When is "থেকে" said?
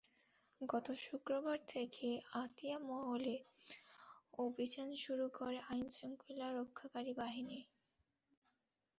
1.67-2.07